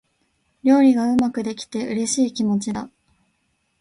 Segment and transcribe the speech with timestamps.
[0.63, 2.89] 料理がうまくできて、嬉しい気持ちだ。